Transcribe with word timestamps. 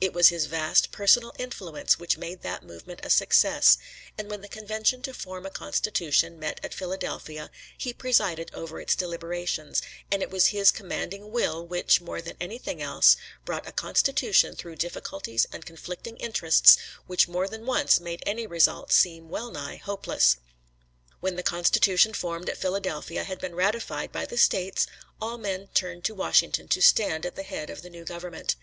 It 0.00 0.12
was 0.12 0.30
his 0.30 0.46
vast 0.46 0.90
personal 0.90 1.32
influence 1.38 2.00
which 2.00 2.18
made 2.18 2.42
that 2.42 2.64
movement 2.64 2.98
a 3.04 3.08
success, 3.10 3.78
and 4.18 4.28
when 4.28 4.40
the 4.40 4.48
convention 4.48 5.02
to 5.02 5.14
form 5.14 5.46
a 5.46 5.50
constitution 5.50 6.36
met 6.36 6.58
at 6.64 6.74
Philadelphia, 6.74 7.48
he 7.78 7.92
presided 7.92 8.50
over 8.52 8.80
its 8.80 8.96
deliberations, 8.96 9.80
and 10.10 10.20
it 10.20 10.30
was 10.32 10.46
his 10.48 10.72
commanding 10.72 11.30
will 11.30 11.64
which, 11.64 12.00
more 12.00 12.20
than 12.20 12.36
anything 12.40 12.82
else, 12.82 13.16
brought 13.44 13.68
a 13.68 13.70
constitution 13.70 14.56
through 14.56 14.74
difficulties 14.74 15.46
and 15.52 15.64
conflicting 15.64 16.16
interests 16.16 16.76
which 17.06 17.28
more 17.28 17.46
than 17.46 17.64
once 17.64 18.00
made 18.00 18.20
any 18.26 18.48
result 18.48 18.90
seem 18.90 19.28
well 19.28 19.52
nigh 19.52 19.76
hopeless. 19.76 20.38
When 21.20 21.36
the 21.36 21.44
Constitution 21.44 22.14
formed 22.14 22.48
at 22.50 22.58
Philadelphia 22.58 23.22
had 23.22 23.38
been 23.40 23.54
ratified 23.54 24.10
by 24.10 24.26
the 24.26 24.38
States, 24.38 24.88
all 25.20 25.38
men 25.38 25.68
turned 25.72 26.02
to 26.06 26.16
Washington 26.16 26.66
to 26.66 26.80
stand 26.82 27.24
at 27.24 27.36
the 27.36 27.44
head 27.44 27.70
of 27.70 27.82
the 27.82 27.90
new 27.90 28.02
government. 28.04 28.56